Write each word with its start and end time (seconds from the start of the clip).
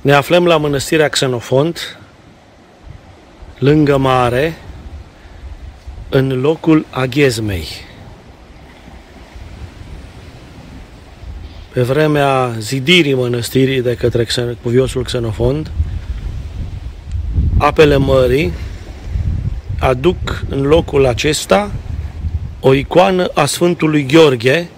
Ne 0.00 0.12
aflăm 0.12 0.46
la 0.46 0.56
mănăstirea 0.56 1.08
Xenofont, 1.08 1.98
lângă 3.58 3.96
mare, 3.96 4.58
în 6.08 6.40
locul 6.40 6.86
Aghezmei. 6.90 7.66
Pe 11.72 11.82
vremea 11.82 12.54
zidirii 12.58 13.14
mănăstirii 13.14 13.82
de 13.82 13.94
către 13.94 14.26
cuviosul 14.62 15.04
Xenofont, 15.04 15.70
apele 17.58 17.96
mării 17.96 18.52
aduc 19.78 20.44
în 20.48 20.62
locul 20.62 21.06
acesta 21.06 21.70
o 22.60 22.72
icoană 22.72 23.30
a 23.34 23.46
Sfântului 23.46 24.06
Gheorghe, 24.06 24.68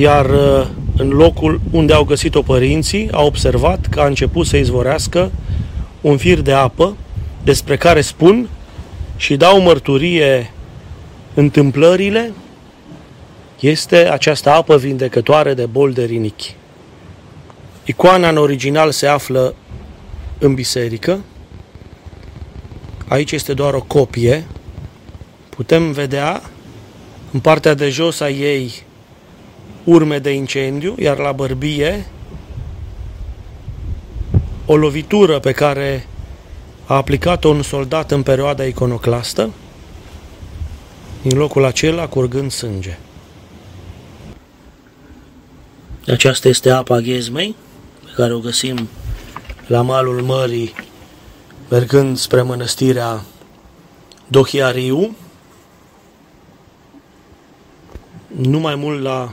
iar 0.00 0.30
uh, 0.30 0.66
în 0.96 1.08
locul 1.08 1.60
unde 1.70 1.92
au 1.92 2.04
găsit-o 2.04 2.42
părinții, 2.42 3.08
au 3.12 3.26
observat 3.26 3.86
că 3.86 4.00
a 4.00 4.06
început 4.06 4.46
să 4.46 4.56
izvorească 4.56 5.30
un 6.00 6.16
fir 6.16 6.40
de 6.40 6.52
apă 6.52 6.96
despre 7.44 7.76
care 7.76 8.00
spun 8.00 8.48
și 9.16 9.36
dau 9.36 9.60
mărturie 9.60 10.52
întâmplările, 11.34 12.32
este 13.60 14.10
această 14.10 14.50
apă 14.50 14.76
vindecătoare 14.76 15.54
de 15.54 15.66
bol 15.66 15.92
de 15.92 16.04
rinichi. 16.04 16.54
Icoana 17.84 18.28
în 18.28 18.36
original 18.36 18.90
se 18.90 19.06
află 19.06 19.54
în 20.38 20.54
biserică. 20.54 21.20
Aici 23.08 23.32
este 23.32 23.54
doar 23.54 23.74
o 23.74 23.82
copie. 23.82 24.46
Putem 25.48 25.92
vedea 25.92 26.42
în 27.32 27.40
partea 27.40 27.74
de 27.74 27.88
jos 27.88 28.20
a 28.20 28.30
ei 28.30 28.72
urme 29.84 30.18
de 30.18 30.30
incendiu, 30.30 30.94
iar 30.98 31.18
la 31.18 31.32
bărbie 31.32 32.06
o 34.66 34.76
lovitură 34.76 35.38
pe 35.38 35.52
care 35.52 36.06
a 36.86 36.94
aplicat-o 36.94 37.48
un 37.48 37.62
soldat 37.62 38.10
în 38.10 38.22
perioada 38.22 38.64
iconoclastă, 38.64 39.50
din 41.22 41.38
locul 41.38 41.64
acela 41.64 42.08
curgând 42.08 42.50
sânge. 42.50 42.98
Aceasta 46.06 46.48
este 46.48 46.70
apa 46.70 47.00
ghezmei, 47.00 47.54
pe 48.04 48.10
care 48.16 48.32
o 48.32 48.38
găsim 48.38 48.88
la 49.66 49.82
malul 49.82 50.22
mării, 50.22 50.74
mergând 51.68 52.16
spre 52.16 52.42
mănăstirea 52.42 53.22
Dohiariu, 54.26 55.16
nu 58.26 58.58
mai 58.58 58.74
mult 58.74 59.02
la 59.02 59.32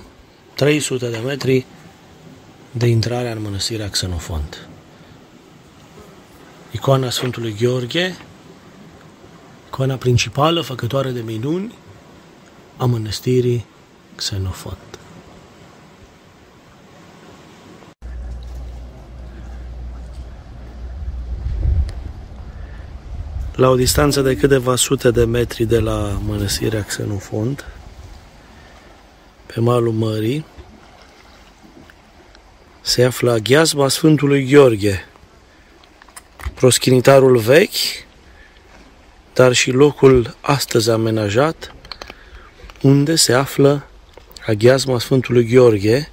300 0.58 1.10
de 1.10 1.18
metri 1.18 1.66
de 2.72 2.88
intrarea 2.88 3.32
în 3.32 3.42
mănăstirea 3.42 3.90
Xenofont. 3.90 4.68
Icoana 6.72 7.10
Sfântului 7.10 7.56
Gheorghe, 7.60 8.16
icoana 9.68 9.96
principală, 9.96 10.62
făcătoare 10.62 11.10
de 11.10 11.22
minuni, 11.22 11.74
a 12.78 12.86
mănăstirii 12.86 13.66
Xenofont. 14.16 15.00
La 23.56 23.70
o 23.70 23.76
distanță 23.76 24.22
de 24.22 24.38
câteva 24.38 24.76
sute 24.76 25.12
de 25.12 25.24
metri 25.24 25.66
de 25.66 25.80
la 25.80 26.20
mănăstirea 26.26 26.84
Xenofont, 26.84 27.66
pe 29.54 29.60
malul 29.60 29.92
mării, 29.92 30.46
se 32.82 33.04
află 33.04 33.38
gheazma 33.38 33.88
Sfântului 33.88 34.46
Gheorghe, 34.46 35.06
proschinitarul 36.54 37.38
vechi, 37.38 38.06
dar 39.34 39.54
și 39.54 39.72
locul 39.72 40.36
astăzi 40.42 40.90
amenajat, 40.90 41.76
unde 42.82 43.16
se 43.16 43.34
află 43.34 43.88
aghiazma 44.48 45.00
Sfântului 45.00 45.46
Gheorghe. 45.46 46.10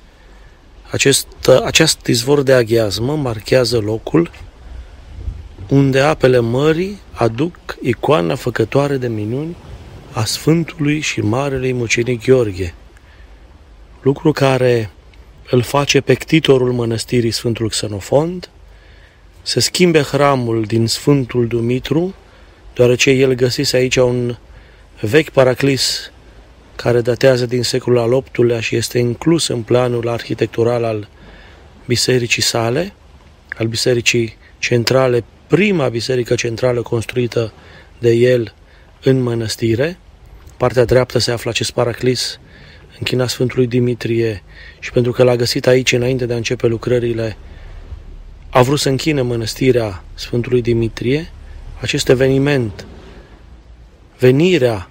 Acest, 0.90 1.26
acest 1.64 2.06
izvor 2.06 2.42
de 2.42 2.52
aghiazmă 2.52 3.16
marchează 3.16 3.78
locul 3.78 4.30
unde 5.68 6.00
apele 6.00 6.38
mării 6.38 7.00
aduc 7.12 7.56
icoana 7.82 8.34
făcătoare 8.34 8.96
de 8.96 9.08
minuni 9.08 9.56
a 10.12 10.24
Sfântului 10.24 11.00
și 11.00 11.20
Marelui 11.20 11.72
Mucenic 11.72 12.24
Gheorghe, 12.24 12.74
lucru 14.04 14.32
care 14.32 14.90
îl 15.50 15.62
face 15.62 16.00
pe 16.00 16.14
ctitorul 16.14 16.72
mănăstirii 16.72 17.30
Sfântul 17.30 17.68
Xenofond, 17.68 18.50
se 19.42 19.60
schimbe 19.60 20.00
hramul 20.00 20.62
din 20.62 20.86
Sfântul 20.86 21.46
Dumitru, 21.46 22.14
deoarece 22.74 23.10
el 23.10 23.32
găsise 23.32 23.76
aici 23.76 23.96
un 23.96 24.36
vechi 25.00 25.30
paraclis 25.30 26.10
care 26.76 27.00
datează 27.00 27.46
din 27.46 27.62
secolul 27.62 27.98
al 27.98 28.24
VIII-lea 28.32 28.60
și 28.60 28.76
este 28.76 28.98
inclus 28.98 29.48
în 29.48 29.62
planul 29.62 30.08
arhitectural 30.08 30.84
al 30.84 31.08
bisericii 31.86 32.42
sale, 32.42 32.92
al 33.58 33.66
bisericii 33.66 34.36
centrale, 34.58 35.24
prima 35.46 35.88
biserică 35.88 36.34
centrală 36.34 36.82
construită 36.82 37.52
de 37.98 38.10
el 38.10 38.54
în 39.02 39.20
mănăstire. 39.20 39.98
Partea 40.56 40.84
dreaptă 40.84 41.18
se 41.18 41.30
află 41.30 41.50
acest 41.50 41.70
paraclis 41.70 42.38
închina 42.98 43.26
Sfântului 43.26 43.66
Dimitrie 43.66 44.42
și 44.78 44.92
pentru 44.92 45.12
că 45.12 45.22
l-a 45.22 45.36
găsit 45.36 45.66
aici 45.66 45.92
înainte 45.92 46.26
de 46.26 46.32
a 46.32 46.36
începe 46.36 46.66
lucrările, 46.66 47.36
a 48.50 48.62
vrut 48.62 48.78
să 48.78 48.88
închine 48.88 49.20
mănăstirea 49.20 50.04
Sfântului 50.14 50.62
Dimitrie, 50.62 51.30
acest 51.80 52.08
eveniment, 52.08 52.86
venirea 54.18 54.90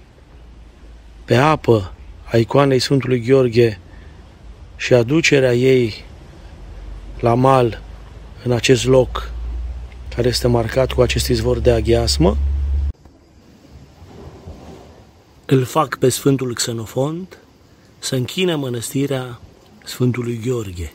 pe 1.25 1.36
apă 1.36 1.94
a 2.24 2.38
icoanei 2.38 2.80
Sfântului 2.80 3.22
Gheorghe 3.22 3.80
și 4.75 4.94
aducerea 4.94 5.53
ei 5.53 6.06
la 7.19 7.34
mal 7.34 7.81
în 8.44 8.52
acest 8.52 8.86
loc 8.86 9.31
care 10.16 10.28
este 10.28 10.47
marcat 10.47 10.92
cu 10.92 11.02
acest 11.02 11.28
izvor 11.28 11.59
de 11.59 11.72
aghiasmă, 11.72 12.38
îl 15.46 15.63
fac 15.63 15.97
pe 15.97 16.09
Sfântul 16.09 16.53
Xenofont 16.53 17.38
să 18.03 18.16
închine 18.16 18.56
mănăstirea 18.56 19.40
Sfântului 19.84 20.40
Gheorghe. 20.46 20.94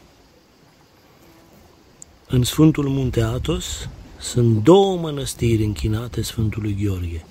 În 2.27 2.43
Sfântul 2.43 2.89
Munte 2.89 3.21
Atos 3.23 3.89
sunt 4.19 4.63
două 4.63 4.97
mănăstiri 4.97 5.65
închinate 5.65 6.23
Sfântului 6.23 6.77
Gheorghe. 6.83 7.25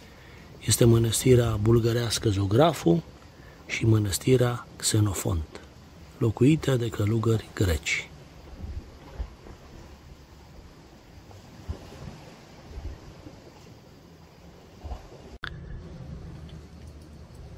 Este 0.66 0.86
mănăstirea 0.86 1.58
bulgărească 1.62 2.30
Zografu 2.30 3.04
și 3.68 3.86
mănăstirea 3.86 4.68
Xenofont, 4.76 5.62
locuită 6.18 6.76
de 6.76 6.90
călugări 6.90 7.50
greci. 7.54 8.10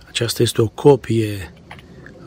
Aceasta 0.07 0.41
este 0.43 0.61
o 0.61 0.67
copie 0.67 1.53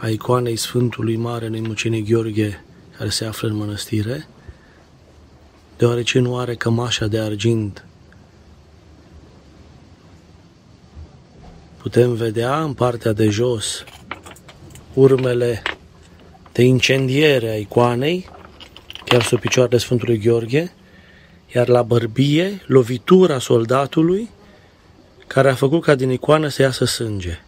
a 0.02 0.08
icoanei 0.08 0.56
Sfântului 0.56 1.16
Mare 1.16 1.48
Nemucenie 1.48 2.00
Gheorghe 2.00 2.64
care 2.96 3.08
se 3.08 3.24
află 3.24 3.48
în 3.48 3.54
mănăstire, 3.54 4.28
deoarece 5.76 6.18
nu 6.18 6.38
are 6.38 6.54
cămașa 6.54 7.06
de 7.06 7.18
argint. 7.18 7.84
Putem 11.76 12.14
vedea 12.14 12.62
în 12.62 12.72
partea 12.72 13.12
de 13.12 13.28
jos 13.28 13.84
urmele 14.94 15.62
de 16.52 16.62
incendiere 16.62 17.50
a 17.50 17.56
icoanei, 17.56 18.28
chiar 19.04 19.22
sub 19.22 19.40
picioarele 19.40 19.78
Sfântului 19.78 20.18
Gheorghe, 20.18 20.72
iar 21.54 21.68
la 21.68 21.82
bărbie 21.82 22.62
lovitura 22.66 23.38
soldatului 23.38 24.30
care 25.26 25.50
a 25.50 25.54
făcut 25.54 25.82
ca 25.82 25.94
din 25.94 26.10
icoană 26.10 26.48
să 26.48 26.62
iasă 26.62 26.84
sânge 26.84 27.40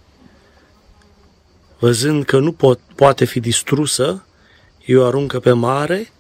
văzând 1.79 2.25
că 2.25 2.39
nu 2.39 2.53
pot, 2.53 2.81
poate 2.95 3.25
fi 3.25 3.41
distrusă, 3.41 4.27
eu 4.85 5.07
aruncă 5.07 5.41
pe 5.41 5.53
mare, 5.53 6.13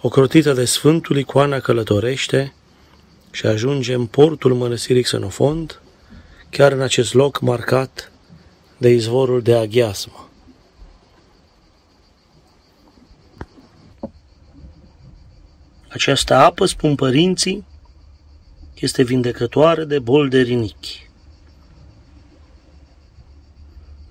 ocrotită 0.00 0.52
de 0.52 0.64
Sfântul 0.64 1.16
icoana 1.16 1.60
călătorește 1.60 2.54
și 3.30 3.46
ajunge 3.46 3.94
în 3.94 4.06
portul 4.06 4.54
mănăstirii 4.54 5.02
Xenofond, 5.02 5.80
chiar 6.50 6.72
în 6.72 6.80
acest 6.80 7.14
loc 7.14 7.40
marcat 7.40 8.12
de 8.78 8.88
izvorul 8.88 9.42
de 9.42 9.54
aghiasmă. 9.54 10.28
Această 15.88 16.34
apă, 16.34 16.66
spun 16.66 16.94
părinții, 16.94 17.64
este 18.74 19.02
vindecătoare 19.02 19.84
de 19.84 19.98
bol 19.98 20.28
de 20.28 20.40
rinichi. 20.40 21.09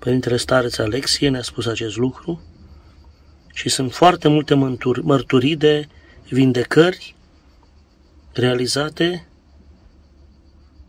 Părintele 0.00 0.36
Stareț 0.36 0.78
Alexie 0.78 1.28
ne-a 1.28 1.42
spus 1.42 1.66
acest 1.66 1.96
lucru 1.96 2.40
și 3.52 3.68
sunt 3.68 3.92
foarte 3.92 4.28
multe 4.28 4.54
mărturii 5.02 5.56
de 5.56 5.88
vindecări 6.28 7.14
realizate 8.32 9.26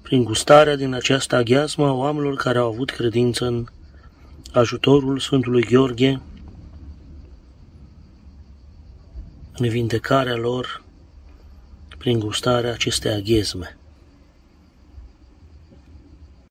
prin 0.01 0.23
gustarea 0.23 0.75
din 0.75 0.93
această 0.93 1.35
aghiazmă 1.35 1.87
a 1.87 1.93
oamenilor 1.93 2.35
care 2.35 2.57
au 2.57 2.67
avut 2.67 2.89
credință 2.89 3.45
în 3.45 3.65
ajutorul 4.53 5.19
Sfântului 5.19 5.63
Gheorghe, 5.63 6.21
în 9.57 9.69
vindecarea 9.69 10.35
lor 10.35 10.83
prin 11.97 12.19
gustarea 12.19 12.71
acestei 12.71 13.11
aghezme. 13.11 13.77